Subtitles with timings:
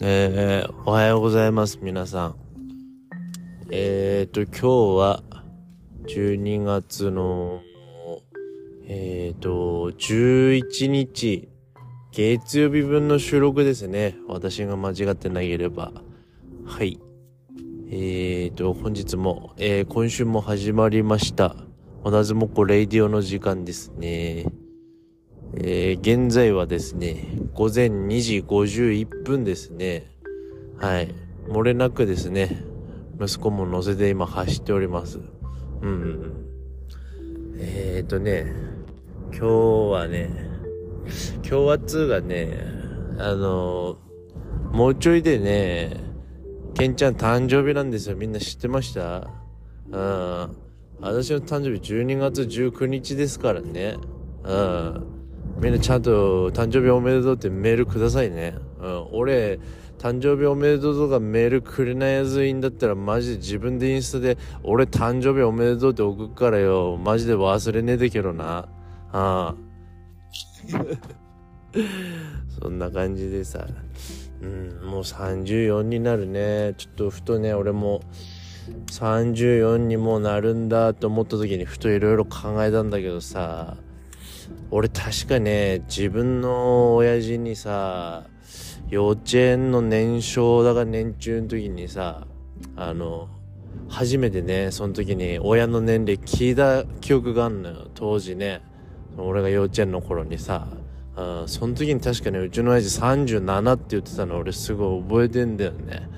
[0.00, 2.36] えー、おはようございます、皆さん。
[3.70, 5.22] えーと、今日は、
[6.06, 7.62] 12月の、
[8.86, 11.48] えーと、11日、
[12.12, 14.14] 月曜日分の収録ですね。
[14.28, 15.92] 私が間違ってなければ。
[16.64, 17.00] はい。
[17.90, 21.56] えーと、本日も、えー、今週も始まりました。
[22.04, 24.46] おなずもこレイディオの時間ですね。
[25.56, 30.12] えー、現在はですね、午前2時51分ですね。
[30.76, 31.12] はい。
[31.48, 32.62] 漏れなくですね、
[33.20, 35.18] 息子も乗せて今走っております。
[35.82, 36.32] うん。
[37.56, 38.46] えーとね、
[39.32, 39.46] 今日
[39.90, 40.30] はね、
[41.38, 42.56] 今日はつがね、
[43.18, 43.98] あの、
[44.70, 45.96] もうちょいでね、
[46.74, 48.14] ケンちゃん誕生日なんですよ。
[48.14, 49.28] みんな知ってました？
[49.90, 50.56] うん。
[51.00, 53.96] 私の誕生日12月19日ですからね。
[54.44, 55.17] うん。
[55.60, 58.54] みんなちゃんと誕生日おめでとうってメールくださいね。
[58.80, 59.08] うん。
[59.12, 59.58] 俺、
[59.98, 66.96] 誕生日おめでとうとかメールくれないやついいんだったらマジで自分でインスタで俺誕生日おめでとうって送るからよ。
[66.96, 68.68] マジで忘れねえでけどな。
[69.12, 69.54] ああ。
[72.62, 73.66] そんな感じでさ。
[74.40, 76.74] うん、もう34になるね。
[76.78, 78.00] ちょっとふとね、俺も
[78.92, 83.76] 34にもなるんだと思った時にふといろいろ考えたんだけどさ。
[84.70, 88.26] 俺確かね、自分の親父にさ、
[88.90, 92.26] 幼稚園の年少だが年中の時にさ、
[92.76, 93.28] あの、
[93.88, 97.88] 初めてね、その時に親の年齢聞いた記憶があんのよ。
[97.94, 98.60] 当時ね。
[99.16, 100.68] 俺が幼稚園の頃にさ。
[101.46, 106.08] その時に確かね、うちの親父37って言ってたの俺すごい覚えてんだよね。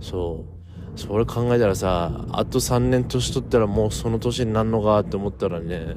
[0.00, 0.44] そ
[0.94, 0.98] う。
[0.98, 5.96] それ考えたらさ、あと3年年取ったらもうその年になんのかって思ったらね、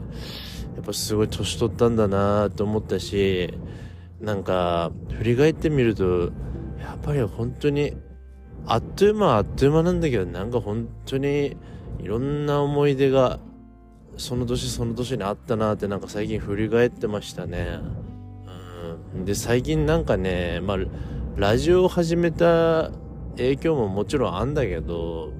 [0.89, 3.53] ぱすごい年取ったんだなと思ったし、
[4.19, 6.31] なんか、振り返ってみると、
[6.79, 7.93] やっぱり本当に、
[8.65, 11.55] あっという間あっという間なんだけど、なんか本当に、
[11.99, 13.39] いろんな思い出が、
[14.17, 17.79] その年その年にあったなってなんか最近振り返ってましたね。
[19.15, 19.25] うん。
[19.25, 20.77] で、最近なんかね、まあ、
[21.37, 22.91] ラジオを始めた
[23.37, 25.31] 影響ももちろんあんだけど、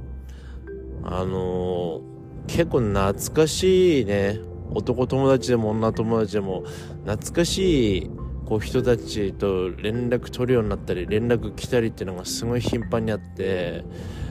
[1.04, 2.02] あのー、
[2.48, 4.40] 結構懐かしいね、
[4.74, 6.64] 男友達でも女友達でも
[7.06, 8.12] 懐かしい
[8.46, 13.84] こう人たちと連絡取るようになったり連絡来たりっていうのがすごい頻繁にあって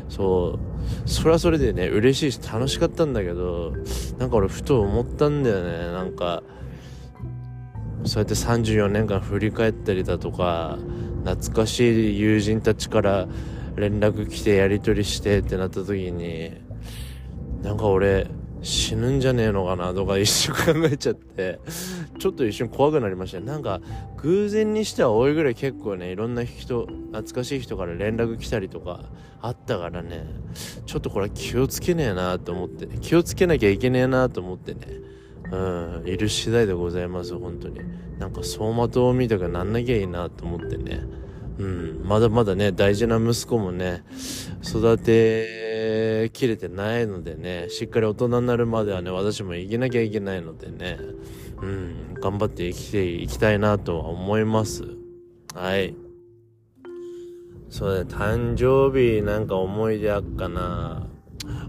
[0.08, 3.72] そうそれはそれでね嬉しいし楽しかったんだけど
[4.18, 5.92] なんか俺ふと思ったんだよね。
[5.92, 6.42] なんか
[8.04, 10.78] そうやって34年間振り返ったりだとか
[11.24, 13.28] 懐かしい友人たちから
[13.76, 16.52] 連絡来てやり取りしてってなった時に
[17.62, 18.26] なんか俺
[18.62, 21.60] 死ぬんじゃねえのかなとか一瞬考えちゃって、
[22.18, 23.80] ちょっと一瞬怖くなりましたなんか、
[24.16, 29.04] 偶然にしては多いぐらい結構ね、いろんな人、懐かしい人から連絡来たりとか
[29.40, 30.26] あったからね、
[30.86, 34.80] ちょっとこれ気をつけねえなと思って、気をつけなきゃいけねえなと思ってね、
[35.50, 37.80] うん、いる次第でございます、本当に。
[38.18, 41.00] なんか走馬灯みたくなんなきゃいいなと思ってね。
[41.58, 44.04] うん、まだまだね、大事な息子もね、
[44.62, 45.58] 育て
[46.30, 50.98] 切れてないのでね、しっかり大人になるまではね、私も生きなきゃいけないのでね、
[51.60, 54.84] うん、頑張って生きていきたいなとは思います。
[55.54, 55.94] はい。
[57.70, 61.06] そうだ、誕生日なんか思い出あっかな。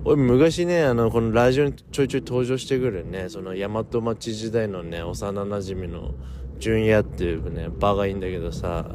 [0.04, 6.14] 俺昔ね、あの、このラジオにちょいちょい登場してくるね、その大和町時代のね、幼馴染の
[6.58, 8.86] 純也っていうね、バがいいんだけどさ、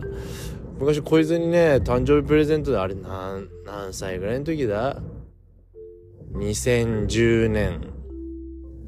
[0.79, 5.01] 昔こいつにね、誕生日プレゼントであれ何、何歳ぐらいの時だ？
[6.35, 7.81] 2010年、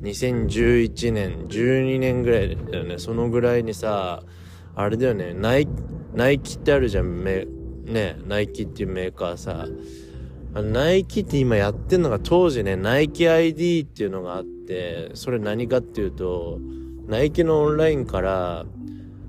[0.03, 2.99] 2011年、12年ぐらいだよね。
[2.99, 4.25] そのぐらいにさ、
[4.75, 5.69] あれだよね、ナイ
[6.13, 7.47] ナイキってあるじゃん、め、
[7.85, 9.67] ね、ナイキっていうメーカーさ。
[10.55, 16.59] ナイキって今やってんのが当時ね、ナイキ ID っていうのがあって、それ何かっていうと、
[17.07, 18.67] ナイキのオンラインから、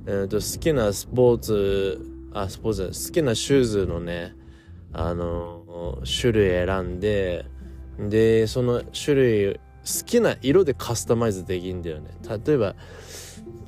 [0.07, 2.01] えー、と好きなスポーツ、
[2.33, 4.33] あ、スポーツ好きなシューズのね、
[4.93, 7.45] あの種類選んで、
[7.99, 12.11] で、その種類、好きな色でカスタマイズできんだよね。
[12.45, 12.75] 例えば、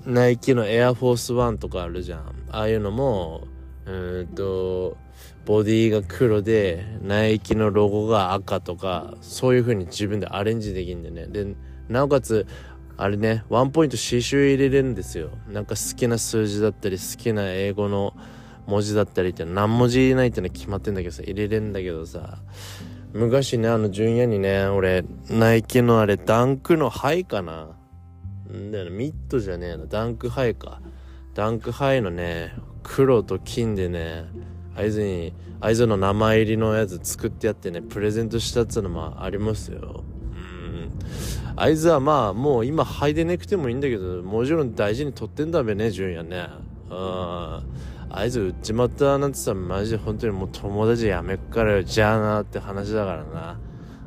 [0.05, 2.19] ナイキのエアフォースワンとかあるじゃん。
[2.51, 3.47] ああいうのも、
[3.85, 4.97] うんと、
[5.45, 11.27] ボディが黒で、ナイキのロゴが赤とか、そういう風に自分でアレンジできんだよね。
[11.27, 11.55] で、
[11.87, 12.45] なおかつ、
[12.97, 15.31] あれね、ワンポイント刺繍入れれるんですよ。
[15.47, 18.13] なんか好きな数字だったり、好きな英語の
[18.67, 22.39] 文字だったりって何文字入れないってのは決まってんだけどさ、入れれるんだけどさ、
[23.13, 27.69] 昔ね、あの、純也にね、俺、ナイキのあれ、ダンクのハイかな。
[28.51, 30.81] んだよね、ミッドじゃねえな、ダンクハイか。
[31.33, 32.53] ダンクハイのね、
[32.83, 34.25] 黒と金でね、
[34.75, 40.03] 合図に合図の名前入りのやつ作ってやってねプレゼントしたっつうのもありますよ。
[40.33, 40.91] うん。
[41.55, 46.47] 合図はまあもう今履いてなくてもいいんだけどもちろん大事に取ってんだべね純也ね。
[46.89, 47.63] うん。
[48.09, 53.59] 合図売っちまったなんてさマジで本当にもう友達やめっからよじゃあなって話だからな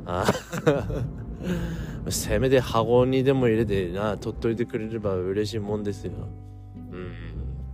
[0.05, 0.25] あ
[2.09, 6.11] せめて箱にでも入れてな取っといてくれれば嬉しいもんですよ
[6.91, 7.13] うん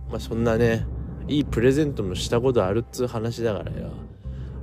[0.08, 0.86] まあそんなね
[1.26, 3.90] いいプレゼントもしたことあるっつう話だからよ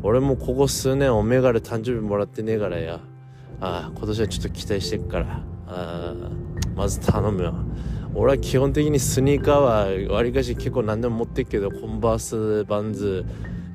[0.04, 3.02] 俺もここ数年おめがれ誕生日もらってねえからよ
[3.60, 5.26] ああ今年はちょっと期待してっから
[5.68, 6.16] ああ
[6.76, 7.54] まず頼むよ
[8.20, 13.24] 俺は基本的にスニーカーはわりかし結構何でも持ってっけどコンバースバンズ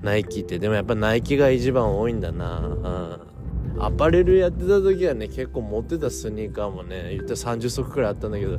[0.02, 0.58] ナイキって。
[0.58, 2.58] でもやっぱナイキが一番多いんだな。
[2.58, 3.82] うん。
[3.84, 8.58] アパレルやってた時はね結構持ってたスニーカーもね言ったら30足くらいあったんだけど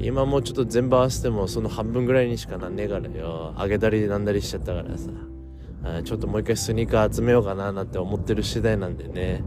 [0.00, 3.54] 今もうちょっと全部合わせてもその半分ぐらいにしかなんねえからよ。
[3.56, 5.10] あげたりなんだりしちゃったからさ。
[6.02, 9.44] ちょっともう一回スニーカー集めようかななんて思ってる次第なんでね。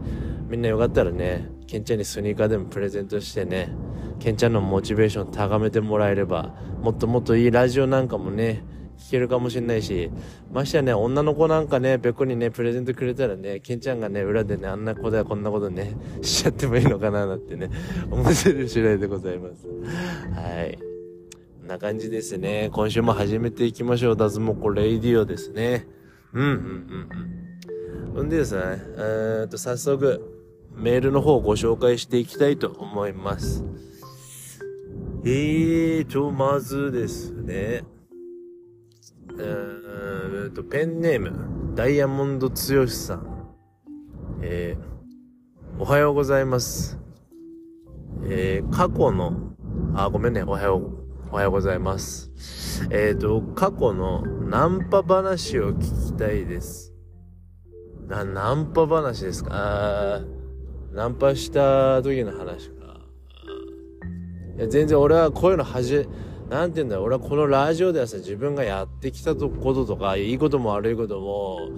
[0.48, 3.70] みんなよかったらねケンちゃんにスニーカーでもプレゼントしてね。
[4.18, 8.64] ケンちゃんのモチベーション高めてもらえればもっともっといいラジオなんかもね
[8.98, 10.10] 聞けるかもしれないし
[10.52, 17.70] ましてやね女の子なんかねべこにねプレゼントくれたらねケンちゃんがね裏でねあんな子ではこんなことね しちゃってもいいのかななんてね
[18.10, 19.66] 思ってる次第でございます。
[20.34, 20.78] はい。
[21.60, 22.70] こんな感じですね。
[22.72, 24.16] 今週も始めていきましょう。
[24.16, 25.86] 脱毛コレイディオですね。
[26.32, 26.56] うんうんうん
[28.08, 28.14] うん。
[28.14, 28.62] ほんでですね
[28.96, 30.20] えー、っと早速
[30.74, 33.64] メールの方をご紹介していきたいと思います。
[35.24, 37.82] ええーと、まずですね、
[39.36, 42.54] えーと、ペンネーム、ダイヤモンド剛
[42.86, 43.56] さん。
[44.40, 47.00] えー、おはようございます。
[48.26, 49.56] えー、過去の、
[49.96, 50.92] あ、ごめんね、おはよう、
[51.32, 52.30] おはようございます。
[52.90, 56.94] えーと、過去のナンパ話を聞きたいです。
[58.06, 59.50] な、ナンパ話ですか？
[59.52, 60.20] あ
[60.92, 62.70] ナンパした時の話。
[64.58, 66.06] いや、全然俺はこういうのはじ、
[66.50, 67.02] なんて言うんだよ。
[67.02, 71.68] 俺はこのラジオではさ、自分がやってきたこととか、いいことも悪いことも、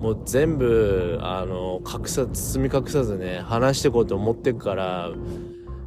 [0.00, 5.10] もう全部、あの、隠さ、包み隠さずね、話していこうと思ってくから、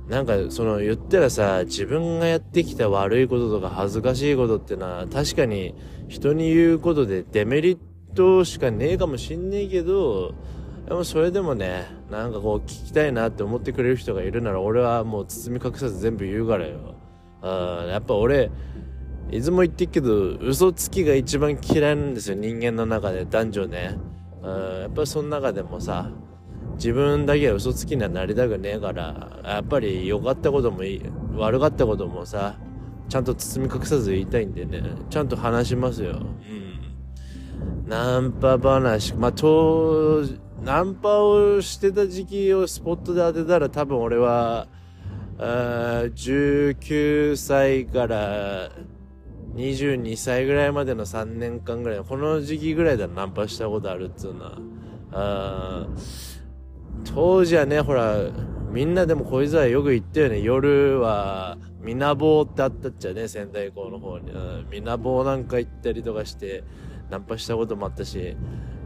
[0.07, 5.73] なんか、その、言ったらさ、自分がやってきた悪いこととか恥ずかしいことってのは、確かに
[6.07, 7.77] 人に言うことでデメリッ
[8.13, 10.35] トしかねえかもしんねえけど、
[10.87, 16.95] でもそれでもね、なんかこう聞きたいなって思ってくれる人がいるなら俺はもう包み隠さず全部言うからよ。
[17.41, 18.51] あやっぱ俺、
[19.31, 23.97] いつも言ってっけど、嘘つきが一番嫌いなんですよ、人間の中で、男女ね。
[24.43, 26.11] あやっぱその中でもさ、
[26.75, 31.01] 自分だけは嘘つきにはなりたくねえから、やっぱり良かったこともいい、
[31.35, 32.57] 悪かったこともさ、
[33.09, 36.11] ちゃんと包み隠さず言いたいんでね、ちゃんと話しますよ。
[36.11, 37.89] うん。
[37.89, 44.67] ナンパ話、まあ、当時、ナンパをしてた時期をスポットで当てたら多分俺は、
[45.37, 48.71] 19歳から
[49.53, 54.45] 22歳ぐらいまでの3年間ぐらい、この時期ぐらいでナンパしたことあるっつうの
[55.11, 55.87] は。
[57.13, 58.17] 当時はね、ほら、
[58.71, 60.41] みんなでもこいつはよく言ったよね。
[60.41, 64.31] 夜は、みなぼうってあったっちゃね、仙台港の方に。
[64.71, 66.63] みなぼうなんか行ったりとかして、
[67.11, 68.35] ナンパしたこともあったし、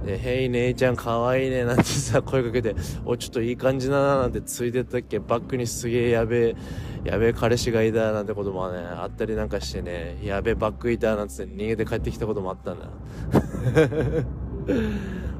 [0.06, 2.76] で、へい姉ちゃん可愛いいねなんてさ、声かけて、
[3.06, 6.56] お、ちょっといい感じだななんてついてったっけ、バックにすげえやべえ、
[7.04, 12.92] やべえ彼氏がいたなんてこともね、あったりなんかしてね、やべえバックいたなんつって逃げて帰ってきたこともあったな。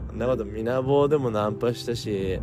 [0.10, 2.40] そんなことみなぼうでもナンパしたし、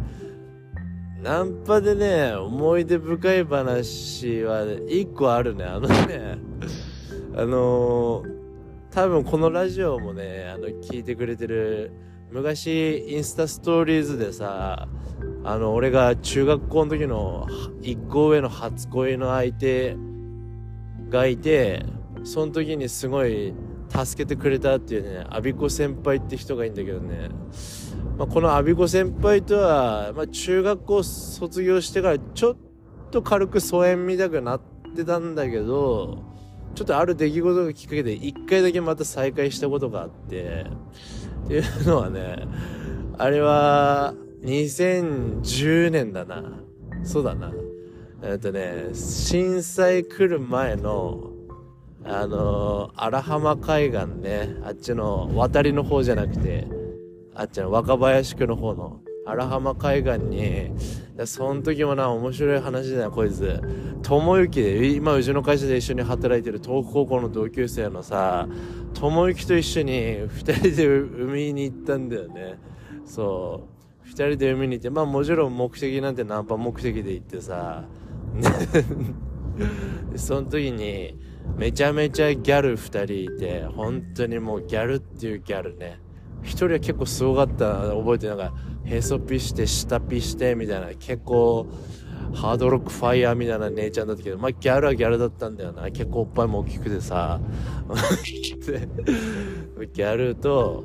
[1.22, 5.64] ナンパでね、思い出深い話は一個あるね。
[5.64, 6.38] あのね、
[7.36, 8.35] あのー
[8.96, 11.92] 多分このラジオもね、あの、聞いてくれてる、
[12.30, 14.88] 昔、インスタストーリーズでさ、
[15.44, 17.46] あの、俺が中学校の時の
[17.82, 19.98] 一個上の初恋の相手
[21.10, 21.84] がいて、
[22.24, 23.52] その時にすごい
[23.90, 27.28] 助けてくれたっていうね、アビコ先輩って人がいいんだけどね、
[28.16, 32.56] まあ、このアビコ先輩とは、まあ、中学校卒業してからちょっ
[33.10, 34.60] と軽く疎遠見たくなっ
[34.96, 36.34] てたんだけど、
[36.76, 40.66] ちょっとある出来事がきっかけで一回だけまた再会したことがあって、
[41.46, 42.46] っていうのはね、
[43.16, 46.44] あれは2010年だな。
[47.02, 47.50] そうだな。
[48.22, 51.30] えっとね、震災来る前の、
[52.04, 56.68] あの、荒浜海岸ね、あっちの渡りの方じゃなくて、
[57.34, 60.70] あっちの若林区の方の荒浜海岸に、
[61.24, 63.60] その時もな、面白い話だよ、こいつ。
[64.02, 68.48] 友之で、今うちの会社で一緒に働いてる東北高校の同級生のさ、
[68.94, 69.92] 智之と一緒に
[70.28, 72.58] 2人で海に行ったんだよね。
[73.04, 73.68] そ
[74.04, 74.08] う。
[74.08, 77.84] 2人で海に行ってまあもちろん目的なんてナンパ目的で行ってさ。
[80.14, 81.18] その時に
[81.56, 85.98] めちゃめちゃギャル2人いて本当にもうギャルっていうギャルね。
[86.42, 88.52] 1人は結構すごかった覚えてなんか
[88.86, 91.66] へそピして下ピしてみたいな結構
[92.34, 95.90] ハードロックファイヤーみたいな姉ちゃんだったけどまあギャルはギャルだったんだよな。
[95.90, 97.40] 結構おっぱいも大きくてさ。
[99.92, 100.84] ギャルと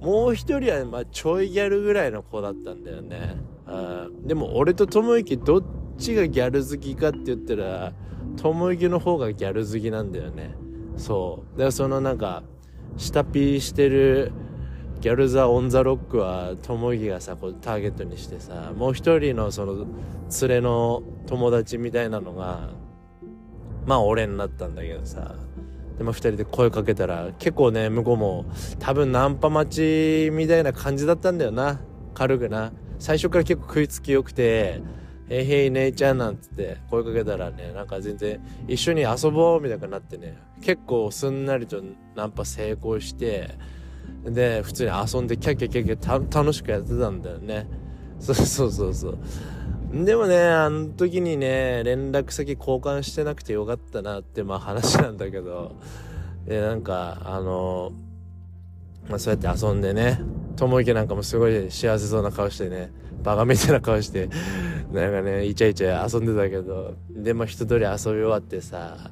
[0.00, 3.36] もう一人はまあちょいギャルぐらいの子だったんだよね。
[3.66, 5.62] あでも俺と智之どっ
[5.96, 7.92] ちがギャル好きかって言ったら
[8.36, 10.54] 智之の方がギャル好きなんだよね。
[10.96, 11.58] そう。
[11.58, 12.42] だからそのなんか
[12.96, 14.32] 下ピーしてる
[15.02, 19.84] ギャルザ・オン・ザ・ロックはともぎがさこうターゲットにしてさもう一人のその
[20.42, 22.70] 連れの友達みたいなのが
[23.84, 25.34] まあ俺になったんだけどさ
[25.98, 28.46] でも2人で声かけたら結構ね向こうも
[28.78, 31.80] 多分ナンパ待ちみたいな感じだったんだよな
[32.14, 32.72] 軽くな。
[33.00, 34.80] 最初から結構食いつきよくて
[35.28, 41.82] 「へいへい姉ちゃん」なんつって声かけたらねなんか全然一緒に遊ぼうみたいになってね結構すんなりと
[42.14, 43.58] ナンパ成功して
[44.24, 47.66] で普通に遊んでキャッキャキャッキャ楽しくやってたんだよね。
[48.20, 49.18] そうそうそうそう。
[50.04, 55.76] でもねあの時にね連絡先交換してなくてよかったなってまあ話なんだけど。
[56.46, 57.92] でなんかあの
[59.08, 60.20] まあそうやって遊んでね
[60.56, 62.90] 友池なんかもすごい幸せそうな顔してね
[63.22, 64.28] バカみたいな顔して
[64.92, 66.94] なんかねイチャイチャ遊んでたけど。
[67.10, 69.10] でも一通り遊び終わってさ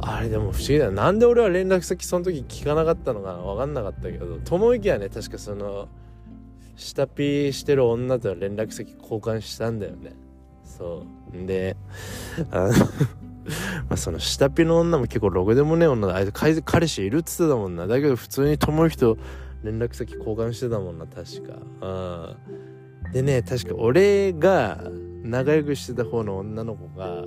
[0.00, 5.88] あれでも不思議だよなんで俺は連絡先その時聞かなかったのかな分かんなかったけど友之はね確かその
[6.80, 10.12] 下ピしてる女と連絡先交換したんだよね。
[10.64, 11.46] そう。
[11.46, 11.76] で
[12.50, 12.72] あの
[13.90, 16.14] まその下ピの女も結構ろくでもねえ女だ。
[16.14, 17.86] あいつ彼氏いるっつってたもんな。
[17.86, 19.18] だけど普通に友之と
[19.62, 22.36] 連絡先交換してたもんな確か。
[23.04, 23.12] うん。
[23.12, 24.82] でね確か俺が
[25.22, 27.24] 仲良くしてた方の女の子が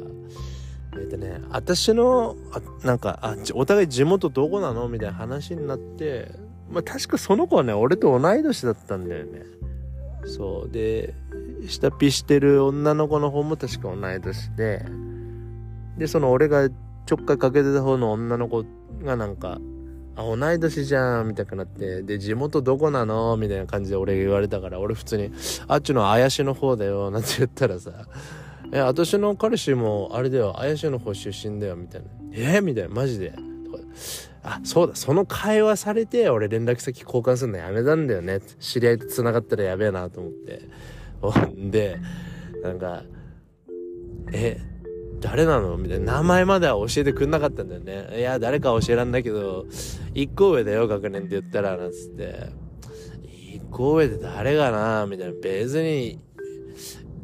[0.96, 4.88] えっ、とね私のあなんかあお互い地元どこなの？
[4.88, 6.32] みたいな話になって
[6.70, 9.42] まあ確かその子はね俺と同い年だったんだよね。
[10.26, 10.70] そう。
[10.72, 11.14] で
[11.68, 14.86] 下ピしてる女の子の方も確か同い年で。
[15.98, 18.66] でその俺がちょっかいかけてた方の女の子
[19.04, 19.60] がなんか
[20.16, 23.38] あ同い年じゃんみたいになってで地元どこなの？
[23.38, 25.32] みたいな感じで俺言われたから俺普通に
[25.68, 27.92] あっちの怪しの方だよなんて言ったらさ
[28.72, 32.08] え、私の彼氏もあれだよ、綾瀬の方出身だよ、みたいな。
[32.32, 33.84] えー、みたいな、マジでとか。
[34.44, 38.40] あ、そうだ、その会話されて、俺連絡先交換するのやめたんだよね。
[38.60, 40.62] 知り合いと繋がったらやべえなと思って
[41.22, 41.72] ほん。
[41.72, 42.00] で、
[42.64, 43.04] なんか、
[44.32, 44.60] え、
[45.22, 45.78] 誰なの？
[45.78, 46.16] みたいな。
[46.18, 48.20] 名前までは教えてくんなかったんだよね。
[48.20, 49.66] いや、誰か教えらんないけど、
[50.14, 52.50] 一個上だよ、学年って言ったら、なんつって。
[53.24, 55.06] 一個上で誰かな？
[55.10, 55.34] みたいな。
[55.42, 56.20] 別に、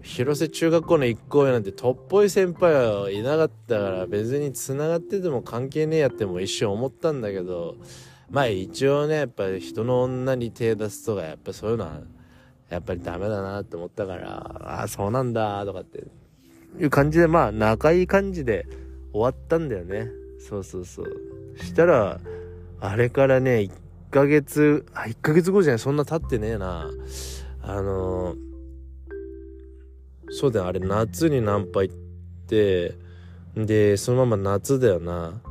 [0.10, 7.76] 広瀬中学校の一校上なんてとっぽい先輩はいなかったから別に繋がってても関係ねえやっても一瞬思ったんだけど
[8.32, 12.02] まあ一応ねやっぱり人の女に手出すとかやっぱそういうのは
[12.70, 16.00] やっぱりダメだなって思ったからああそうなんだとかって
[16.80, 18.66] いう感じでまあ仲いい感じで
[19.14, 20.08] 終わったんだよね。
[20.40, 21.08] そうそうそう。
[21.64, 22.20] したら
[22.80, 23.72] あれからね1
[24.10, 26.90] ヶ月あ1ヶ月後じゃないそんな経ってねえな。
[27.62, 28.49] あのー
[30.32, 31.96] そうだよ、あれ夏にナンパ行っ
[32.48, 32.96] て、
[33.56, 35.42] で、そのまま夏だよな。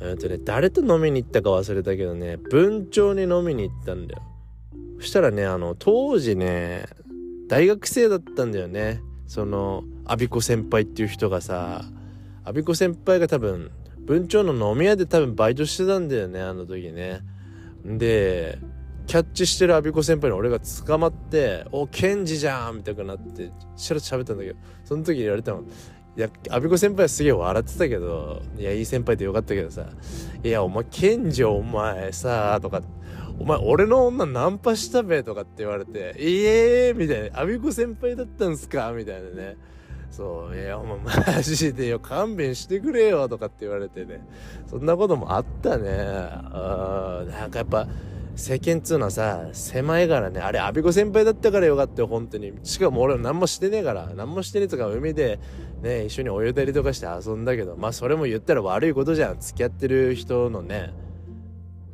[0.00, 4.22] えっとね、誰と飲みに行ったか忘れたけどね、文鳥に飲みに行ったんだよ。
[4.98, 6.84] そしたらね、あの、当時ね、
[7.48, 9.00] 大学生だったんだよね。
[9.26, 11.84] その、アビコ先輩っていう人がさ、
[12.44, 13.70] アビコ先輩が多分、
[14.04, 17.20] 文鳥の飲み屋で多分バイトしてたんだよね、あの時ね。
[17.84, 18.58] で、
[19.06, 25.62] キャッチしてるアビコ先輩に俺が捕まって「おケンジじゃん!」みたいになってしら喋ったんだけどその時言われたの
[26.16, 29.86] いやアビコ先輩はすげえ笑ってたけどいやいい先輩でよかったけどさ
[30.42, 32.82] 「いやお前ケンジお前さ」とか
[33.38, 39.56] 「お前俺の女ナンパしたべ」とかって言われて「いえー」みたいな「アビコ先輩だったんすか?」みたいなね
[40.10, 40.98] そう、いや、お前
[41.36, 44.24] マジでよ、勘弁してくれよ、とかって言われてね。
[44.66, 45.90] そんなこともあったね。
[45.90, 47.86] あなんかやっぱ、
[48.36, 52.52] 世間っつうのはさ、狭いからね、あれ、アビコ先輩だったからよかったよ、本当に。
[52.64, 55.40] しかも俺何もしてねえから、何もしてねえとか海で、
[55.80, 59.40] ね、一緒に泳いだりとかして遊んだけど、まあそれも言ったら悪いことじゃん。
[59.40, 60.92] 付き合ってる人のね、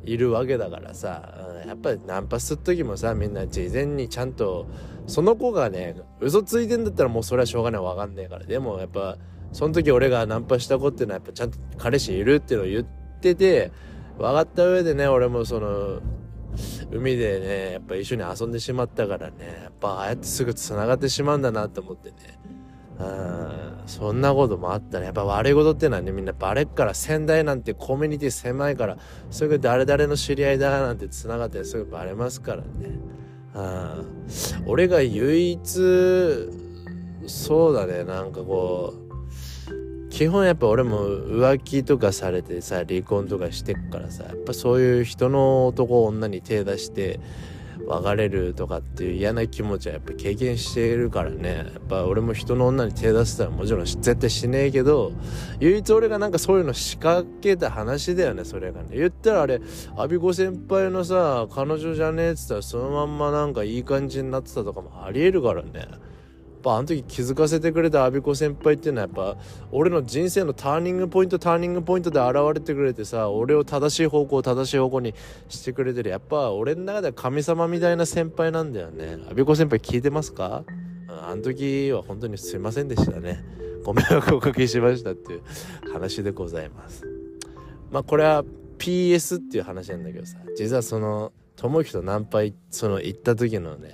[0.03, 1.33] いるわけだからさ、
[1.65, 4.67] やっぱりナンパする時もさ、みんな事前にちゃんと、
[5.07, 8.45] その子がね、嘘ついてんだったらもうそれはしょうがないわかんねえから。
[8.45, 9.17] でもやっぱ、
[9.53, 12.85] その時俺がナンパした子っていうのはやっぱちゃんと彼氏いるっていうのを言っ
[13.21, 13.71] てて、
[14.17, 16.01] 分かった上でね俺もその
[16.91, 19.33] 海でねやっぱ一緒に遊んでしまったからね
[19.63, 22.15] やっぱああやってすぐ繋がってしまうんだなと思ってね。
[22.99, 25.05] うんそんなこともあったね。
[25.05, 28.97] やっぱ悪いことってのはねみんなバレっから仙台なんてコミュニティ狭いから
[29.31, 32.67] すぐ誰々の知り合いだなんて繋がってすぐバレますからね。
[33.55, 34.27] うん
[34.67, 35.63] 俺が唯一
[37.27, 39.02] そうだねなんかこう
[40.13, 47.19] 基本やっぱ俺も浮気とかされてさ離婚とかしてっからさやっぱそういう人の男女に手出して
[47.87, 51.55] 別れるとかっていう嫌な気持ちはやっぱ経験してるからね。
[51.55, 55.13] やっぱ俺も人の女に手出したらもちろん絶対しねえけど
[55.59, 58.89] 唯一俺がなんかそういうの仕掛けた話だよねそれがね。
[58.91, 59.61] 言ったらあれ
[59.97, 65.87] アビコ先輩のさ彼女じゃねえっつったらそのまんまなんかいい感じになってたとかもありえるからね。
[66.63, 69.41] ぱあの時気づかせてくれたアビコ先輩っていうのはやっぱ
[69.71, 75.13] 俺の人生のターニングポイントターニングポイントで現れてくれてさ俺を正しい方向正しい方向に
[75.49, 79.17] してくれてるやっぱ俺の中では神様みたいな先輩なんだよね。
[79.29, 80.63] アビコ先輩聞いてますか？
[81.09, 83.43] あの時は本当にすいませんでしたね。
[83.83, 85.41] ご迷惑をおかけしましたっていう
[85.91, 87.05] 話でございます。
[87.91, 88.43] まあこれは
[88.77, 92.39] PS っていう話なんだけどさ実はその友樹とナンパ
[92.71, 93.93] その行った時のね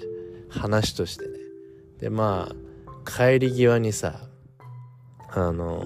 [0.49, 1.38] 話としてね。
[2.00, 4.20] でまあ帰り際にさ
[5.32, 5.86] あの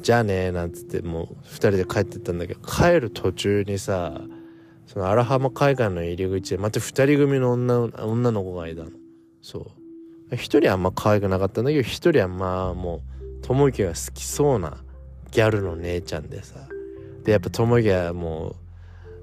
[0.00, 4.20] じゃあねなんつってもう2人で帰ってったんだけど帰る途中にさ
[4.86, 8.90] その荒浜海岸の入り口でまた2人組の女女の子がいたの。
[9.40, 9.70] そ
[10.30, 10.34] う。
[10.34, 13.00] 1人はあんま可愛くなかったんだけど1人はまあもう
[13.42, 14.78] 友池が好きそうな
[15.30, 16.68] ギャルの姉ちゃんでさ。
[17.24, 18.56] でやっぱ友池はも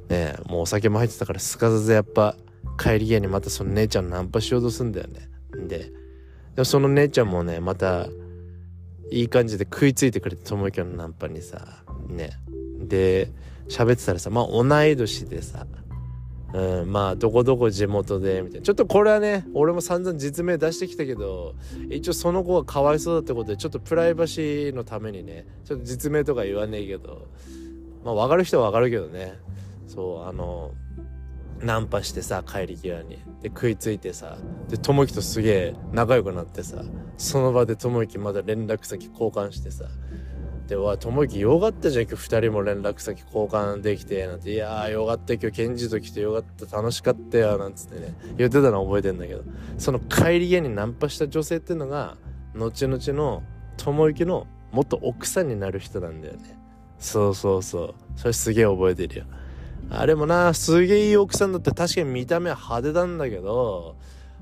[0.09, 2.37] うねもうお酒も入ってたからすかさずやっぱ
[2.81, 5.29] 帰り際にまたその姉ちゃんナンパしようとすんだよね。
[5.67, 5.91] で
[6.57, 8.07] でもその姉ちゃんもねまた
[9.11, 12.31] いい感じで食いついてくれて友樹のナンパにさね。
[12.79, 13.31] で
[13.69, 15.67] 喋ってたらさまあ同い年でさ
[16.53, 18.65] うん、まあどこどこ地元でみたいな。
[18.65, 21.53] ちょっとこれはね俺も散々実名出してきたけど
[21.91, 27.27] 一応その子がかわいそうだってことでちょっとプライバシーのためにねちょっと実名とか言わねえけど
[28.03, 29.37] まあ分かる人は分かるけどね。
[29.85, 30.71] そうあの
[31.61, 33.17] ナンパしてさ帰り際に。
[33.41, 34.37] で食いついてさ。
[34.69, 36.83] でともきとすげえ仲良くなってさ。
[37.17, 39.85] その場でともきまだ連絡先交換してさ。
[40.67, 42.27] でわともきよかったじゃん今日。
[42.27, 44.53] 2人も連絡先交換できてなんて。
[44.53, 45.51] いやーよかった今日。
[45.51, 48.13] ケンジと来てよかった楽しかったよなんつってね。
[48.37, 49.43] 言ってたの覚えてんだけど。
[49.77, 52.17] その帰り際にナンパした女性っていうのが
[52.53, 53.43] 後々の
[53.77, 56.59] ともゆきの元奥さんになる人なんだよね。
[56.99, 57.95] そうそうそう。
[58.15, 59.25] それすげえ覚えてるよ。
[59.89, 63.95] あれもな、すげえいい奥さんだって確かに見た目は派手なんだけど、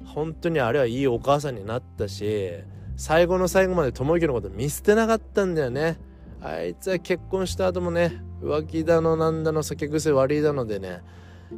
[0.06, 2.52] 本当にあれはいいお母さんになったし、
[2.98, 6.00] 最後の最後まで智之のこと見捨てなかったんだよね。
[6.42, 11.02] あいつは結婚した後もね、浮気だのなんだの酒癖悪いだのでね、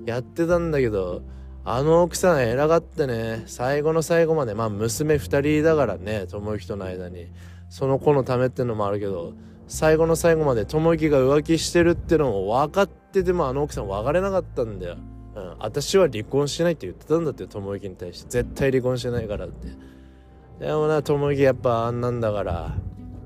[0.05, 1.21] やってたんだけど、
[1.63, 3.43] あの奥さん偉かったね。
[3.45, 7.27] 最後の最後まで、まあ娘2人だからね、智之との間に。
[7.69, 9.33] その子のためってのもあるけど、
[9.67, 14.97] 最後の最後まで智之が浮気してるってのも分かっててもあの奥さん別れなかったんだよ。
[15.35, 18.29] うん、私は離婚しないって言ってたんだって智之に対して。
[18.29, 19.67] 絶対離婚しないからって。
[20.59, 22.75] でもな智之やっぱあんなんだから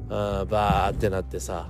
[0.09, 1.69] あバーってなってさ。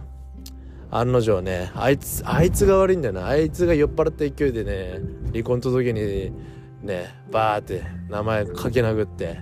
[0.94, 3.28] 案の定ねあいつあいつが悪いんだよな。
[3.28, 5.00] あいつが酔っ払った勢いでね
[5.32, 6.34] 離婚届に
[6.82, 9.42] ねバーって名前書き殴って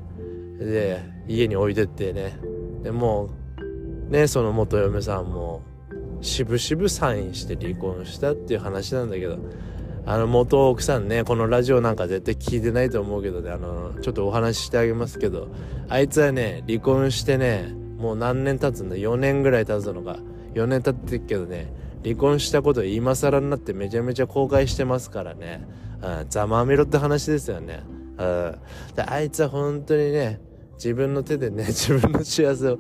[0.60, 2.38] で家に置いてってね。
[2.84, 3.32] でも
[4.08, 5.64] うねその元嫁さんも
[6.22, 9.38] 渋々サインして離婚したっていう話なんだけど
[10.06, 15.50] あの元奥さんねこのラジオなんか絶対聞いてないと思うけどねあのちょっとお話ししてあげますけど
[15.88, 20.18] あいつはね離婚してねもう何年経つんだ？4年ぐらい経つのか。
[20.54, 21.72] 4年経ってるけどね
[22.04, 25.68] 離婚したこと今更になってめちゃめちゃ後悔してますからね、
[26.30, 27.84] ざまみろって話ですよね、
[28.18, 28.60] うん、
[28.96, 30.40] であいつは本当にね
[30.76, 32.78] 自分の手でね自分の幸せを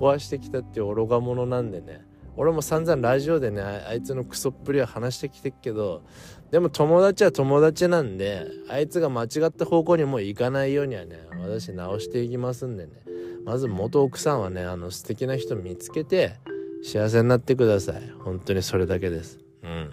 [0.00, 2.04] 壊してきたっていう愚か者なんでね。
[2.36, 6.02] 俺も散々ラジオでねあいつのクソっぷりは話してきてっけど
[6.50, 12.92] でも友達は友達なんであいつが間違った方向にもう行かないようにはね私直していきますんでね。
[13.44, 16.36] まず元奥さんはねあの素敵な人見つけて
[16.84, 18.12] 幸せになってください。
[18.20, 19.38] 本当にそれだけです。
[19.62, 19.90] うん。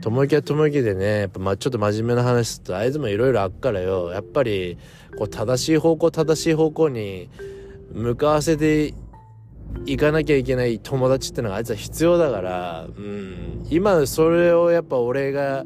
[0.00, 4.12] 友樹は友樹でねやっぱまあちょっと真面目な話するとあいつもいろいろあっからよ。
[4.12, 4.78] やっぱり
[5.16, 7.28] こう正しい方向正しい方向に
[7.92, 8.94] 向かわせて
[9.86, 15.64] いかなきゃいけない友達ってのがあいつは必要だから、うん、今それをやっぱ俺が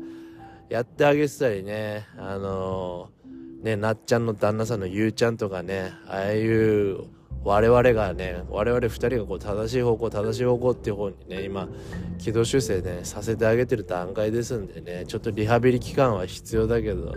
[0.68, 7.04] やってあげてたりねあのー、ねなっちゃんの旦那さんのゆうちゃんとかねああいう
[7.44, 11.68] 我々がね我々2人がこう正しい方向正しい方向っていう方にね今
[12.18, 17.14] 軌道修正ねさせてあげてる段階ですんでねちょっとリハビリ期間は必要だけど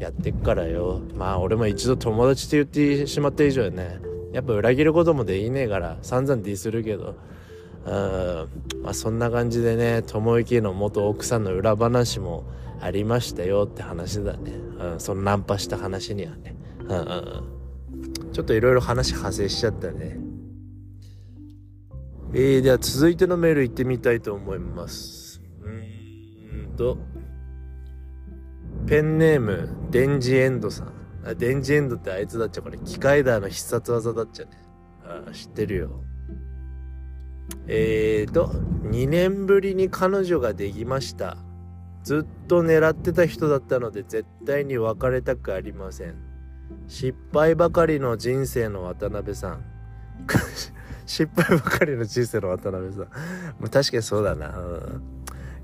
[0.00, 1.02] やってっからよ。
[1.14, 4.00] まあ俺も一度友達って言ってしまった以上ね
[4.32, 7.16] やっぱ裏切ることもできねえから散々ディスるけど。
[7.84, 8.82] うん。
[8.82, 12.44] まあそんな感じでね友之の元奥さんの裏話も
[12.80, 20.18] ありましたよって話だね、うん、そのナンパした話にはね、うんうん、ちょっといろいろ話派生しちゃったね。
[22.32, 25.42] えー、では続いてのメール行ってみたいと思います。
[25.62, 26.96] うんと。
[28.86, 30.99] ペンネームデンジエンドさん。
[31.36, 34.50] デンジエンドってあいつだっちゃこれ機械だの必殺技だっちゃね。
[35.04, 35.90] あ知ってるよ。
[37.66, 41.36] えーと2年ぶりに彼女ができました。
[42.02, 46.14] ずっと狙ってた人だったので絶対に別れたくありません。
[46.88, 49.64] 失敗ばかりの人生の渡辺さん。
[51.06, 53.08] 失敗ばかりの人生の渡辺さん。
[53.60, 55.02] ま確かにそうだな、うん、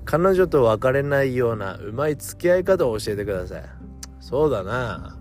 [0.05, 3.63] 彼女と別れないようなうまい付き合い方を教えてください。
[4.19, 5.16] そうだな。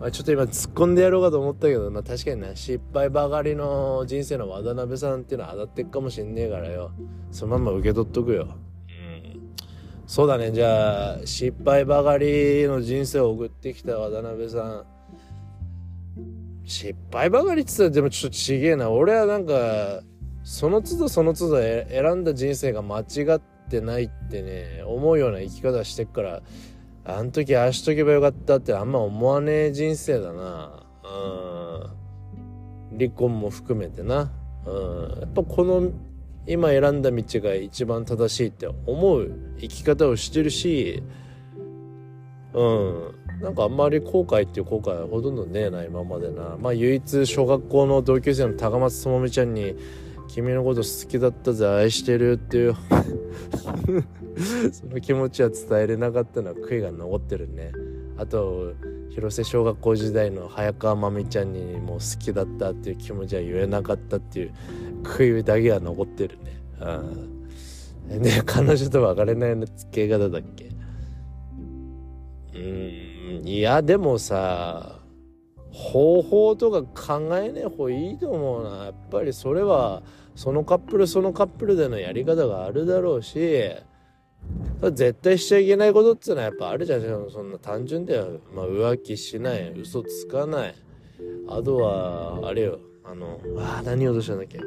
[0.00, 6.90] まあ、ちょっと今突っ込んでやろうかと思ったけど、まあ、確かにね失敗ばかりの人生の渡辺さんっていうのは当たってっかもしんねえからよ。
[7.30, 8.48] そのまま受け取っとくよ。
[10.06, 10.50] そうだね。
[10.50, 14.84] じゃあ失敗ばかりの人生を送ってきた渡辺さん。
[16.64, 18.90] 失敗ばかりって言ったらでもちょっとちげえな。
[18.90, 20.00] 俺はなんか
[20.42, 23.02] その都度その都度選んだ人生が間違
[23.36, 26.42] ってないってね思うような生き方してっから
[27.04, 30.84] あん時ああしとけばよかったってあんま思わねえ人生だな。
[32.92, 32.98] うん。
[32.98, 34.30] 離婚も含めてな。
[34.66, 35.20] うん。
[35.20, 35.90] やっぱこの
[36.46, 41.02] 今選んだ道が一番正しいって思う生き方をしてるし。
[42.52, 43.14] うん。
[43.40, 46.56] なんかあんまり後悔っていう後悔はほとんどねえな今までな。
[46.60, 49.76] まあ唯一小学校の同級生の高松智美ちゃんに
[50.28, 52.74] 「君のこと好きだったぜ愛してる」っていう。
[54.72, 57.72] その気持ちは伝えれなかったのは悔いが残ってるね
[58.16, 58.74] あと
[59.10, 64.52] 広瀬小学校時代の早川真美ちゃんにもう好きだったっていう気持ちは言えなかったっていう
[65.02, 66.62] 悔いだけは残ってるね。
[66.80, 68.22] うん。
[68.22, 70.70] で、 彼女と別れないの付け方だっけ
[72.54, 72.58] う
[73.42, 75.00] ん、いや、でもさ、
[75.72, 78.84] 方法とか考えねえ方がいいと思うな。
[78.86, 80.02] やっぱりそれは、
[80.34, 83.70] そのカップルそのカップルでのやり方があるだろうし、
[84.92, 87.30] 絶対しちゃいけないことってのはやっぱあるじゃん。
[87.30, 88.40] そんな単純だよ。
[88.54, 90.74] まあ、浮気しない、嘘つかない。
[91.48, 92.78] あとは、あれよ。
[93.04, 94.60] あの、ああ、何をとしたんだっけ？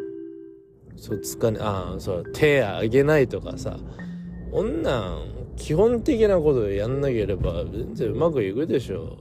[0.95, 3.77] そつかね、ああ、そう、手あげないとかさ、
[4.51, 5.17] 女、
[5.55, 9.01] 基本的なことやんなければ全然うまくいくでしょ。
[9.03, 9.17] う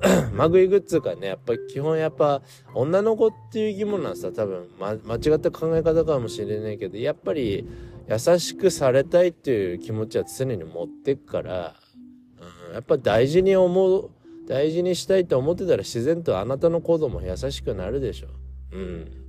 [0.32, 2.42] うまくいくっつうかね、やっぱ基本やっぱ
[2.74, 7.66] 女の子っていう生き物はさ、多分、ま、間違った考え方かもしれないけど、やっぱり
[8.10, 11.76] 優しくされたいっていう気持ちは常に持ってっから、
[12.68, 14.10] うん、やっぱ大事に思う、
[14.46, 18.28] 大事にしたいと思ってたら自然とあなたの行動も優しくなるでしょ。
[18.72, 19.28] うん。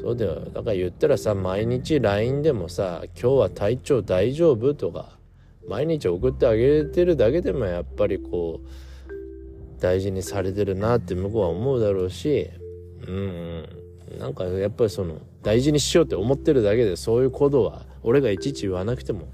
[0.00, 5.18] そうだよだから言ったらさ毎日 LINE でもさ「今日は体調大丈夫?」とか
[5.68, 12.50] 毎日送ってあげてるだけでもやっぱりこう大事にされてるなって向こうは思うだろうし
[13.06, 13.68] うん
[14.18, 19.28] なんかやっぱりその大事にしようって思ってるだけでそういうことは俺がいちいち言わなくても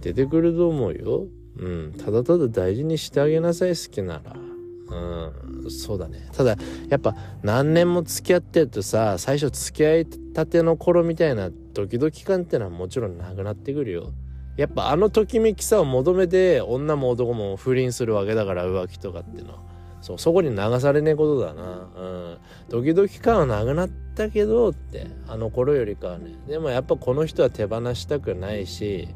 [0.00, 1.26] 出てくると思うよ。
[1.58, 4.34] うん、ただただ大事にしてあげなさい好きなら。
[4.34, 6.28] うん、そうだね。
[6.32, 6.56] ただ、
[6.88, 14.12] やっぱ何年も付き合ってるとさ、最初付き合いたての頃みたいなドキドキ感ってのはもちろんなくなってくるよ。
[14.56, 19.69] やっぱあのときめきさを求めて女も男も不倫するわけだから浮気とかっていうのは。
[20.00, 21.62] そう、そこに流されねえことだな。
[21.96, 22.38] うん。
[22.68, 26.34] ドキドキ感はなくなったけどって、あの頃よりかはね。
[26.48, 29.08] でもやっぱこの人は手放したくないし、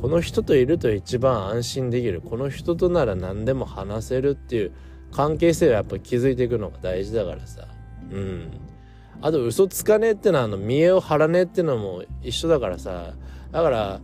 [0.00, 2.20] この人といると一番安心できる。
[2.20, 4.72] この人となら何でも話せるっていう
[5.12, 7.66] 関係性はやっぱ築いていくのが大事だからさ。
[8.10, 8.50] うん。
[9.20, 13.14] あと嘘つかねえってのはあの見栄を張らねえってのも一緒だからさ。
[13.50, 14.00] だから、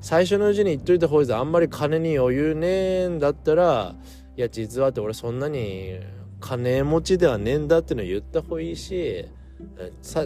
[0.00, 3.94] 最初のうちに言っといた方がいいあんまり金に余裕ねえんだったら、
[4.36, 6.00] いや実はって俺そんなに
[6.40, 9.26] 金持ちではねえんだっての言った方がいいし、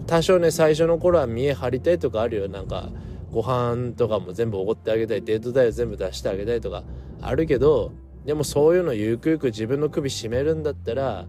[0.06, 2.48] 多少ね最初の頃は見栄張りたいとかあるよ。
[2.48, 2.90] なんか、
[3.30, 6.82] ご飯とかも全部おごってあげたい、デート代を全部出してあげたいとか
[7.20, 7.92] あるけど、
[8.28, 11.26] でもそういうのゆくゆく自分の首絞めるんだったら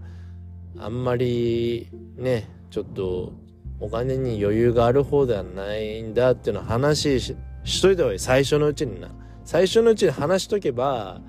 [0.78, 3.32] あんまりねちょっと
[3.80, 9.10] お金に余裕がある方ではないんだっていうの話ししといた方がいい最初のうちにな
[9.46, 11.22] 最初のうちに話しとけば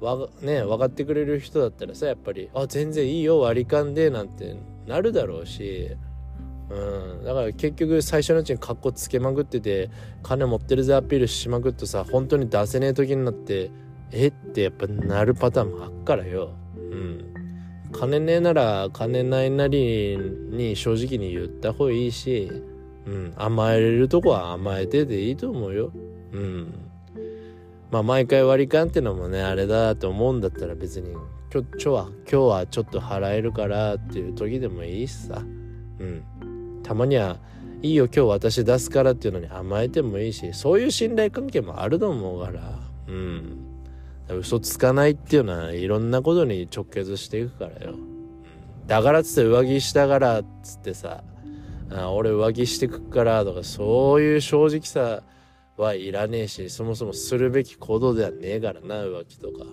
[0.00, 4.56] わね分かってくれる人だったらさやっぱり「あ全然いいよ割り勘で」なんて
[4.86, 5.96] なるだろうし
[6.70, 9.90] うん、だから結局最初のうちにカッコつけまくってて
[10.22, 13.70] 金持ってるぜアピールしまくってさ本当に出せねえ時になって
[14.12, 14.28] え？
[14.28, 16.50] ってやっぱなるパターンもあっからよ。
[16.76, 17.34] うん。
[17.92, 22.50] 金ねえなら金ないなりに正直に言った方がいいし、
[23.06, 25.90] うん、甘えれるとこは甘えてでいいと思うよ。
[26.32, 26.74] うん。
[27.90, 31.12] まあ毎回割り勘ってのもねあれだと思うんだったら別に
[31.52, 35.38] 今日は今日はちょっと払えるからっていう時でもいいしさ。
[35.38, 36.22] うん。
[36.82, 37.36] たまには
[37.82, 43.58] いいよ今日私出すからっていうのに甘えてもいいしそういう信頼関係もあると思うからうん
[44.30, 47.94] 嘘つかないっていうのはいろんなことに直結していくからよ、
[48.86, 51.22] だからっつって上着したからっつってさ
[51.90, 55.22] あ俺上着してくからとかそういう正直さ
[55.78, 59.66] はいらねえしそもそもするべき行動ではねえからな浮気とか、う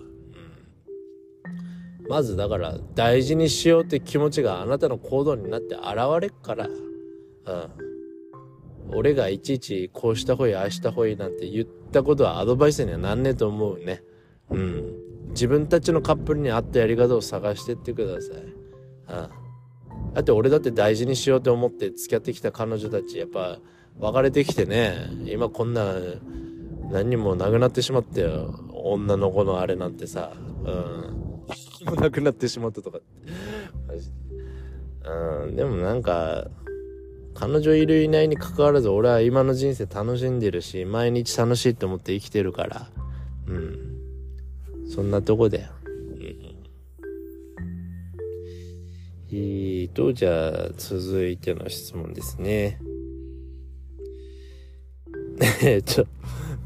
[2.04, 5.84] ん、まずだから大事にしようって気持ちがあなたの行動になって現
[6.20, 7.86] れっからうん。
[8.90, 14.02] 俺がいちいちこうした方がいい、ああした方がいいなんて言ったことはアドバイスにはなんねえと思うね。
[14.50, 14.94] うん。
[15.30, 18.36] 自分たちのカップルに合ったやり方を探してってください。
[18.36, 18.54] うん。
[20.14, 23.58] だって俺だって大事にしようと思って付き合ってきた彼女たち、やっぱ
[23.98, 25.94] 別れてきてね、今こんな
[26.90, 28.54] 何にもなくなってしまったよ。
[28.72, 30.32] 女の子のあれなんてさ。
[30.64, 31.16] うん。
[31.86, 32.98] もなくなってしまったとか。
[33.88, 34.16] マジで。
[35.04, 35.56] うん。
[35.56, 36.48] でもなんか、
[37.38, 42.88] 彼女いるいないに関わらず俺は今の人生楽しんでるし毎日楽しいと思って生きてるから
[43.46, 43.78] うん
[44.88, 46.22] そんなとこだよ、うん、
[49.32, 52.80] えーとじゃあ続いての質問ですね
[55.62, 56.06] えっと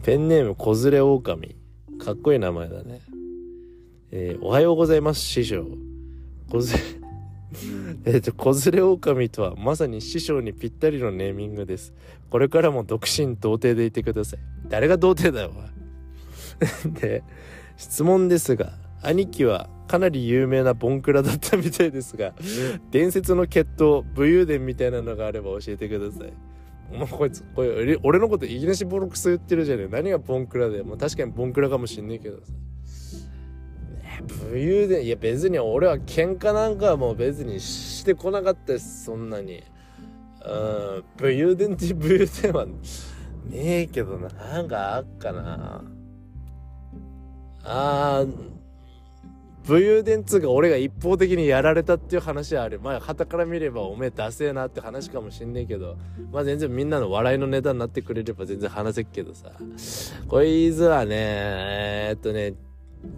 [0.03, 1.57] ペンネーム子連れ狼
[1.99, 3.01] かっこいい名前だね
[4.13, 5.65] えー、おはようございます師匠
[6.51, 7.01] 子連れ
[8.05, 11.93] えっと、子連れ狼とはまさに師匠にぴったりのネーミングです。
[12.31, 14.41] これからも独身童貞でいてください。
[14.69, 15.53] 誰が童貞だよ、
[17.01, 17.25] で、
[17.77, 22.35] 質問ですが、兄貴はかなり有名なボンクラだったみたいですが、
[22.91, 26.33] 伝説の血統、武勇伝みたいなのがあれば教えてください。
[26.93, 29.89] もうこいつ、これ、俺のこといきなしボロクソ言ってるじゃねえ。
[29.89, 30.85] 何がボンクラだよ。
[30.85, 32.53] まあ確かにボンクラかもしんねえけどさ。
[34.23, 39.63] 武勇伝いや別に俺は喧嘩なんかはもう別にしてこなかったですそんなに
[40.45, 42.73] うん武勇伝って武勇伝はね
[43.53, 45.85] えけどななんかあっかな
[47.65, 48.60] あー
[49.71, 52.81] 武勇伝つうか俺が一方的にやられたっていう話はある。
[52.81, 55.97] まあ旗から見ればおめえダセえなって話かもしんねえけど。
[56.33, 59.53] まあ全然みんなの笑いのネタになってくれれば全然話せっけどさ。
[60.27, 62.55] こいつはねえー、っとね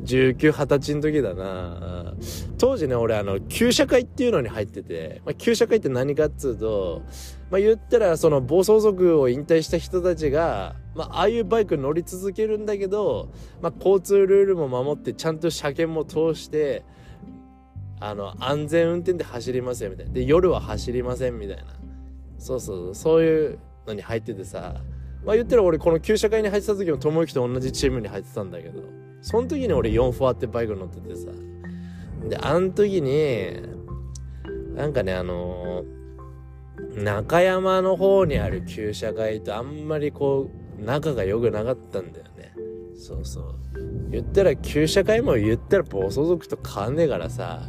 [0.05, 2.13] 19、20歳の時だな。
[2.59, 7.03] 当時ね、俺あの、旧社会っていうのに入ってて、まあ、旧社会って何かっつうと、
[7.53, 13.29] まあ、言ったらその暴走族を引退した人たちが、まあ、あいうバイク乗り続けるんだけど、
[13.61, 16.83] まあ、交通ルールも守って、ちゃんと車検も通して、
[18.01, 20.13] あの、安全運転で走りますよ、みたいな。
[20.15, 21.65] で、夜は走りません、みたいな。
[22.39, 24.81] そうそう、そういうのに入っててさ、
[25.23, 28.83] まあ言ったら俺この旧社会に入ってた時も智之と同じチームに入ってたんだけど、
[29.21, 31.27] その時に俺4フォアってバイク乗っててさ。
[32.31, 33.61] で、あの時に、
[34.75, 36.02] なんかね、あのー、
[36.97, 42.55] 中山の方にある旧社会とあんまりこう、仲が良くなかったんだよね。
[42.97, 43.55] そうそう。
[44.11, 47.63] 言ったら旧社会も言ったら暴走族と変わんねえからさ、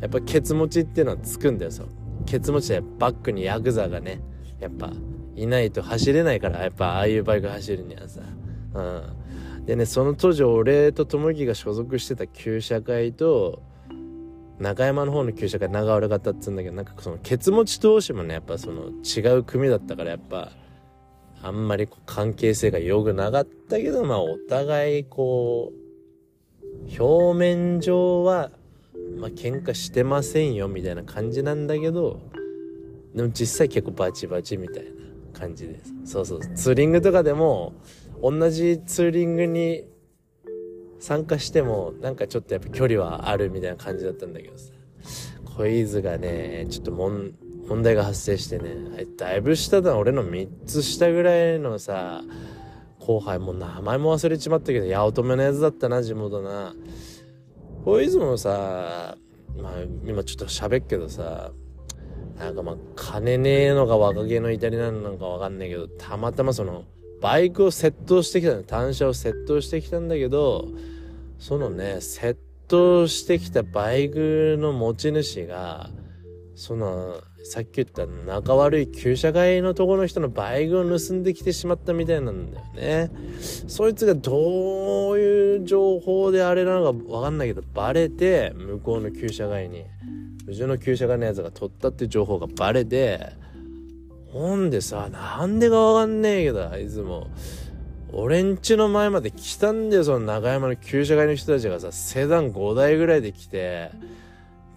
[0.00, 1.88] やっぱケツ持ちっていうのはつくんだよ、そう。
[2.26, 4.20] ケツ持ちでバックにヤクザがね、
[4.58, 4.90] やっぱ
[5.34, 8.20] いないと走れないから、やっぱああいうバイク走るにはさ。
[8.74, 9.26] うん。
[9.66, 13.62] でねその当時俺と友樹が所属してた旧社会と
[14.58, 20.52] 中山の方の旧社会長浦型っつうんだけどなんかそのケツ持ち同士もねやっぱその違う組だったからやっぱ
[21.42, 28.50] あんまり関係性が良くなかったけどまあお互いこう表面上は
[29.18, 32.20] まあ喧嘩してませんよみたいな感じなんだけど
[33.14, 34.90] でも実際結構バチバチみたいな
[35.38, 35.92] 感じです。
[36.04, 36.40] そうそう。
[36.54, 37.72] ツーリングとかでも
[38.22, 39.84] 同じツーリングに
[40.98, 44.72] 参加してもなんかちょっとやっぱ距離はあるみたいな感じだったんだけどさ。
[45.56, 48.74] 小伊豆がねちょっと問題が発生してね。
[49.16, 52.22] だいぶ下だ俺の3つ下ぐらいのさ
[52.98, 56.74] 後輩も名前も忘れちまったけど八乙女のやつだったな地元な。
[57.84, 59.16] 小伊豆もさ
[59.56, 59.72] まあ
[60.04, 61.52] 今ちょっと喋っけどさ
[62.38, 66.84] なんかまあ金ねえのか若気の至りなのかわかんないけどたまたまその
[67.20, 68.62] バイクを窃盗してきたの。
[68.62, 70.68] 単車を窃盗してきたんだけど
[71.38, 72.36] そのね窃
[72.68, 75.90] 盗してきたバイクの持ち主が
[76.54, 83.10] そのさっき言った仲悪い旧車街のとこの人のバイクを盗んできてしまったみたいなんだよね。
[83.68, 89.84] そいつがどういう情報であれなのか分かんないけどバレて向こうの旧車街に
[90.48, 93.20] うちの旧車街のやつが取ったって情報がバレて
[94.36, 97.28] ほんでさなんでか分かんねえけどあいつも。
[98.12, 103.90] 俺んちの前まで来たんだよその長山の旧車街の人たちがさセダン5台ぐらいで来て。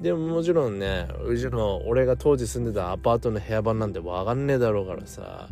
[0.01, 5.49] でももちろんねうちの俺が当時住んでたアパートの部屋番なんて分かんねえだろうからさ。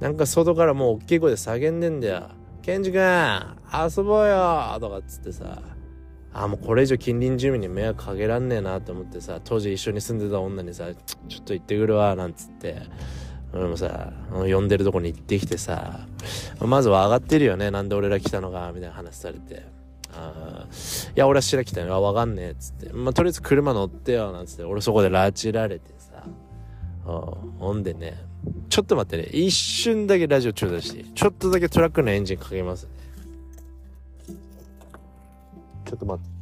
[0.00, 2.28] なんか外からもう大きい声で叫んでんだよ
[2.62, 5.58] 「ケンジ君遊ぼうよ!」とかっつってさ。
[6.32, 10.86] あもうこれ以上近隣住民に迷惑かけらんねえなと思ってさ当時一緒に住んでた女にさ
[11.28, 12.82] 「ちょっと行ってくるわ」なんつって
[13.52, 16.06] 俺もさ呼んでるとこに行ってきてさ
[16.60, 19.80] まずは上がってるよねなんで俺ら来たのかみたいな話されて。
[20.12, 20.66] あ
[21.14, 21.94] いや、俺は白来たよ。
[21.94, 22.50] あ、わかんねえ。
[22.50, 22.92] っつって。
[22.92, 24.32] まあ、とりあえず車乗ってよ。
[24.32, 24.64] なんつって。
[24.64, 26.24] 俺そこで拉致られてさ。
[27.04, 28.16] ほんでね。
[28.68, 29.28] ちょっと待ってね。
[29.32, 31.04] 一瞬だけラジオ中断し。
[31.14, 32.90] ちょっとだけトラックのエンジンかけますね。
[35.90, 36.39] ちょっと待って。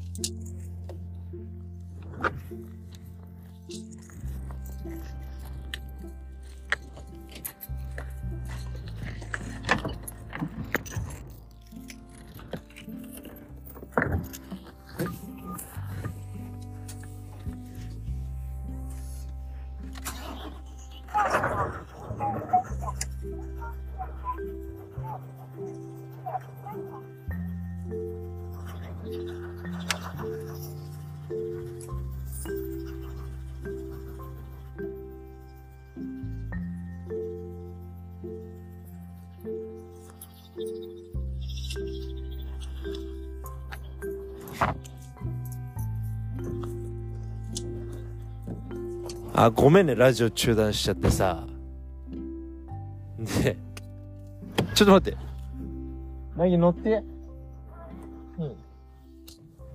[49.40, 51.46] あ、ごめんね、ラジオ中断しちゃってさ。
[53.20, 53.56] で、
[54.74, 55.18] ちょっと待って。
[56.36, 57.04] なぎ乗って？
[58.36, 58.56] うん。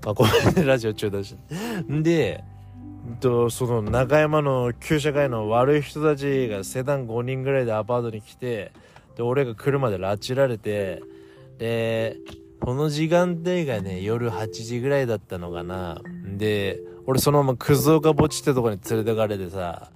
[0.06, 1.93] あ、ごめんね、ラジオ中断しちゃって。
[1.93, 2.43] んで、
[3.21, 8.73] と、その中山の旧社会の悪い人たちがセダン5人ぐらいでアパートに来て、
[9.15, 11.02] で、俺が車で拉致られて、
[11.58, 12.17] で、
[12.60, 16.02] この時間帯がね、夜8時ぐらいだったのかな。
[16.36, 19.92] で、俺そのままクズ岡墓地ってとこに連れてかれてさ、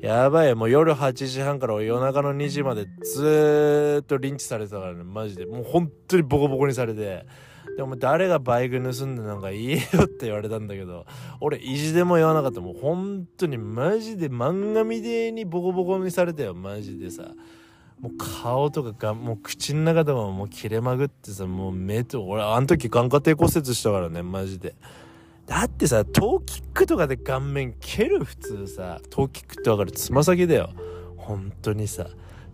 [0.00, 5.46] やばい、もう夜8時半から夜中の2時までずっとリンチされてたからね、マジで。
[5.46, 7.24] もう本当にボコボコにされて。
[7.76, 11.06] でも誰がバイク盗んでなんか言えよって言われたんだけど、
[11.40, 12.60] 俺意地でも言わなかった。
[12.60, 17.32] もう本当にマジで漫画みてえにボコボコにされたよ、マジでさ。
[17.98, 24.74] もう顔とかが、もう口の中とかもう切れまぐってさ、もう目と、俺あの時眼下底骨折したからね、マジで。
[25.46, 30.70] だってさ、トーキックとかで顔面蹴る普通さ、トーキックってわかるつま先だよ。
[31.16, 32.06] 本当にさ、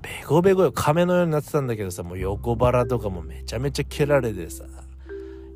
[0.02, 4.64] ベゴベゴよ、亀のようになってたんだけどさ、もう横腹とかもめちゃめちゃ蹴られてさ、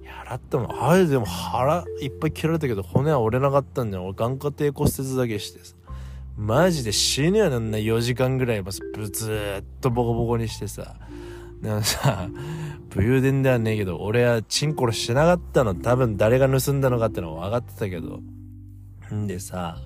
[0.03, 0.83] やらったもん。
[0.83, 4.05] あれでも腹いっぱい蹴られたけど骨は折れなかったんだよ。
[4.05, 5.75] 俺眼下底骨折だけしてさ。
[6.37, 10.97] マジで死ぬよなんな4時間ぐらいブツーっとボコボコにしてさ。
[11.65, 12.29] でもさ、
[12.91, 15.75] 武勇伝ではねえけど、俺はチンコロしなかったの。
[15.75, 18.21] 多分誰が盗んだのかってのは分かってたけど。
[19.15, 19.79] んでさ、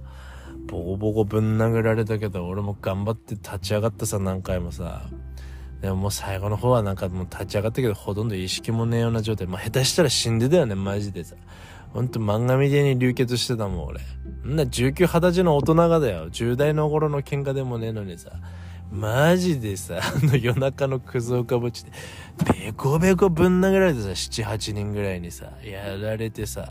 [0.67, 5.03] ボコボコぶん殴られたけど、俺も頑張って立ち上がったさ、何回もさ。
[5.81, 9.47] でももう最後の方はなんかもう立ち上がったけど、ほとんど意識もねえような状態。
[9.47, 11.37] まあ下手したら死んでたよね、マジでさ。
[11.93, 14.01] ほんと漫画みたいに流血してたもん、俺。
[14.45, 16.29] んな19、20歳の大人がだよ。
[16.29, 18.33] 10代の頃の喧嘩でもねえのにさ。
[18.91, 21.93] マジでさ、 あの夜中のクズ岡墓地で、
[22.65, 26.69] ベコベコぶん殴られてさ、7、8人ぐらいにさ、やられてさ、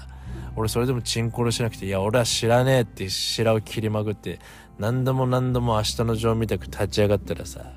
[0.56, 4.40] 俺それでもチンコロしなくて、いや、俺は知らねえって白を切りまくって、
[4.80, 7.74] 何度も何度も明日のジョーみたく立ち上がったらさ、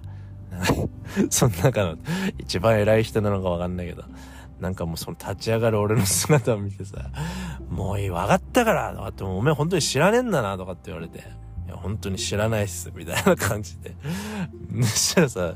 [1.31, 1.96] その中の
[2.38, 4.05] 一番偉い人なのかわかんないけど、
[4.61, 7.10] なんかもうその立ち上がる俺の姿を見てさ、
[7.71, 11.23] もういい、わかったからとかって、お前本当に知らねえんだなとかって言われて、
[11.77, 13.94] 本当に知らないっす、みたいな感じで。
[14.83, 15.54] そしたらさ、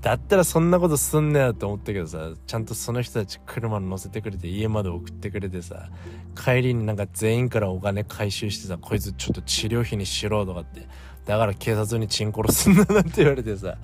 [0.00, 5.88] だったらそんなことすんねやと思ったけどさ、ちゃんとその人たち車乗せてくれて家まで送ってくれてさ、
[6.36, 10.86] 帰りになんか全員からお金回収してさ、こいつちょっと治療費にしろとかって、
[11.24, 13.78] だから警察にチンコロすんななんて言われてさ、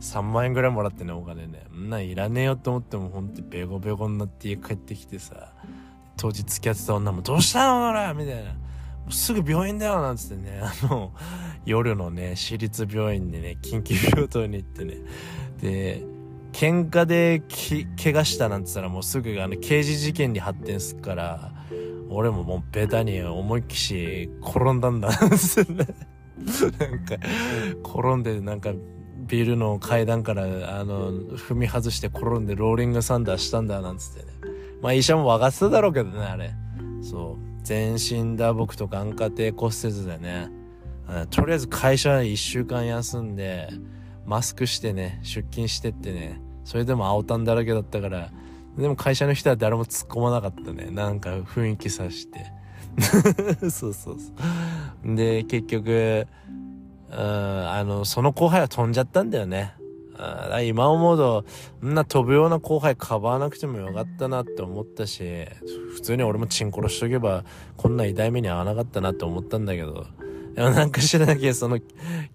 [0.00, 1.66] 3万円ぐらいもらってね、お金ね。
[1.74, 5.52] んないらねえよと思ってもほんとベゴベゴになって家帰ってきてさ、
[6.16, 8.54] 当時付き合ってた女もどうしたの俺みたいな。
[9.10, 11.12] すぐ病院だよなんつってね、 あの、
[11.64, 14.96] 夜のね、私立病院でね、緊急病棟に行ってね、
[15.60, 16.04] で、
[16.52, 21.52] 喧嘩でき怪我したなんつったらもうすぐあの刑事事件に発展すっから、
[22.08, 27.16] 俺ももうベタに思いっきし転んだんだなん か
[27.82, 28.72] 転んでなんか
[29.26, 30.44] ビルの階段から
[30.78, 34.32] あの踏み外して転んでローリングサンダーしたんだなんつってね。
[34.82, 36.54] まあ医者も分かってただろうけどねあれ。
[37.02, 37.53] そう。
[37.64, 40.50] 全身打撲と眼下底骨折でね。
[41.30, 43.68] とりあえず会社1週間休んで
[44.24, 46.40] マスクしてね出勤してってね。
[46.64, 48.30] それでも青タンだらけだったから
[48.78, 50.90] でも会社の人は誰も突っ込まなかったね。
[50.90, 52.52] なんか雰囲気さして。
[53.60, 54.12] そうそうそ
[55.04, 55.16] う。
[55.16, 56.26] で結局
[57.10, 59.74] うんあのその後輩は飛んじゃったんだよね。
[60.16, 61.44] あ今思うと
[61.84, 65.24] んな飛ぶような後輩かばわなくてもよかったなって思ったし
[65.94, 67.44] 普通に俺もチンコロしとけば
[67.76, 70.06] こんな痛い目に遭わなかったなって思ったんだけど
[70.54, 71.80] でもなんか知らなきゃその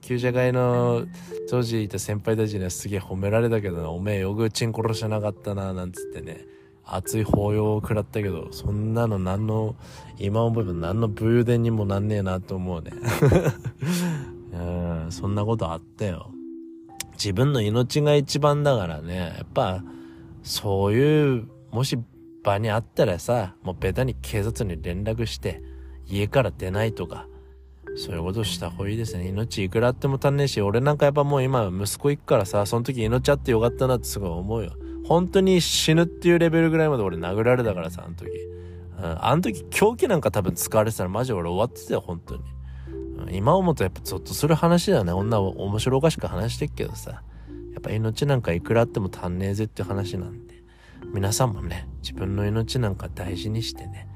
[0.02, 1.06] 旧社会の
[1.50, 6.46] 当時いた先輩たちにはすげえ褒められたけどなおめえよくチンコロしなかったななんつってね。
[6.92, 9.76] 熱い抱擁を食らったけどそんなの何の
[10.18, 12.92] 今思えば何の武勇伝にもなんねえなと思うね。
[14.52, 16.32] うんそんなことあったよ。
[17.20, 19.84] 自分の命が一番だからねやっぱ
[20.42, 22.00] そういうもし
[22.44, 25.62] 場にあったらさもうベタに警察に連絡して
[26.08, 27.28] 家から出ないとか
[27.96, 29.28] そういうことした方がいいですね。
[29.28, 34.72] 命いくらあっても足んねえし、俺なんかやっぱもう今息子行くからさ、その時命あってよかったなってすごい思うよ。
[35.06, 38.30] 本当に死ぬっていうレベルぐらいまで俺殴られたからさ、あの時。
[39.00, 42.44] うん、あの時凶器なんか多分使われてたらマジ俺終わってたよ、本当に。
[43.32, 45.12] 今思うとやっぱゾッとする話だよね。
[45.12, 47.24] 女面白おかしく話してっけどさ。
[47.74, 50.64] やっぱ命なんかいくらあっても足んねえぜって話なんで。
[51.14, 54.08] 皆さんもね、自分の命なんか大事にしてね。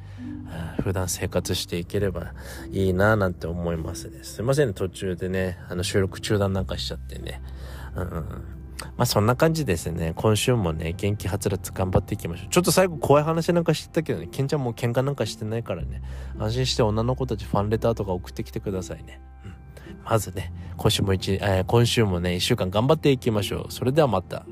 [0.82, 2.34] 普段生活していければ
[2.72, 4.24] いいなぁなんて思いますね。
[4.24, 7.41] すいません、途中でね、あの収録中断なんかしちゃってね。
[7.95, 8.62] うん。
[8.98, 10.14] まあそんな感じですね。
[10.16, 12.50] 今週もね、元気はつらつ頑張っていきましょう。
[12.50, 16.02] ちょっと最後怖い話なんかしてたけどね、ケンちゃんもう喧嘩なんかしてないからね、
[16.38, 19.20] 安心して女の子たちファンレターとか送ってきてくださいね。
[19.46, 19.54] うん。
[20.04, 23.72] まずね、今週も一、えー、今週もね、一週間頑張っていきましょう。
[23.72, 24.46] それではまた。